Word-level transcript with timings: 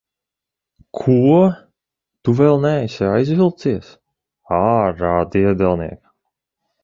Ko? 0.99 1.17
Tu 2.23 2.35
vēl 2.39 2.57
neesi 2.63 3.05
aizvilcies? 3.09 3.91
Ārā, 4.61 5.11
diedelniek! 5.37 6.01